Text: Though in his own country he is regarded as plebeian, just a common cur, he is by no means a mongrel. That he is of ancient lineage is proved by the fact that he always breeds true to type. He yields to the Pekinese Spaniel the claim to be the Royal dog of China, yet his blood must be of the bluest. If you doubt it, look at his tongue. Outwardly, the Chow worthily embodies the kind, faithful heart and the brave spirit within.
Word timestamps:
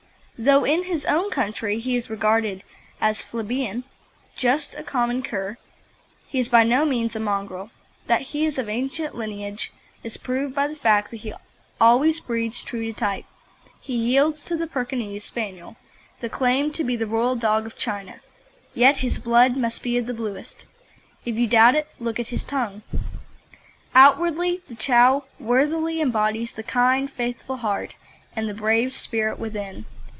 Though 0.39 0.63
in 0.63 0.85
his 0.85 1.05
own 1.05 1.29
country 1.29 1.77
he 1.77 1.95
is 1.97 2.09
regarded 2.09 2.63
as 2.99 3.21
plebeian, 3.21 3.83
just 4.35 4.73
a 4.73 4.81
common 4.81 5.21
cur, 5.21 5.59
he 6.27 6.39
is 6.39 6.49
by 6.49 6.63
no 6.63 6.83
means 6.83 7.15
a 7.15 7.19
mongrel. 7.19 7.69
That 8.07 8.21
he 8.21 8.47
is 8.47 8.57
of 8.57 8.67
ancient 8.67 9.13
lineage 9.13 9.71
is 10.03 10.17
proved 10.17 10.55
by 10.55 10.67
the 10.67 10.75
fact 10.75 11.11
that 11.11 11.17
he 11.17 11.35
always 11.79 12.19
breeds 12.19 12.63
true 12.63 12.83
to 12.85 12.91
type. 12.91 13.25
He 13.79 13.93
yields 13.93 14.43
to 14.45 14.57
the 14.57 14.65
Pekinese 14.65 15.25
Spaniel 15.25 15.75
the 16.21 16.27
claim 16.27 16.71
to 16.71 16.83
be 16.83 16.95
the 16.95 17.05
Royal 17.05 17.35
dog 17.35 17.67
of 17.67 17.75
China, 17.77 18.19
yet 18.73 18.97
his 18.97 19.19
blood 19.19 19.55
must 19.55 19.83
be 19.83 19.95
of 19.99 20.07
the 20.07 20.11
bluest. 20.15 20.65
If 21.23 21.35
you 21.35 21.45
doubt 21.45 21.75
it, 21.75 21.87
look 21.99 22.19
at 22.19 22.29
his 22.29 22.43
tongue. 22.45 22.81
Outwardly, 23.93 24.61
the 24.67 24.73
Chow 24.75 25.25
worthily 25.39 26.01
embodies 26.01 26.53
the 26.53 26.63
kind, 26.63 27.11
faithful 27.11 27.57
heart 27.57 27.95
and 28.35 28.49
the 28.49 28.55
brave 28.55 28.91
spirit 28.91 29.37
within. 29.37 29.85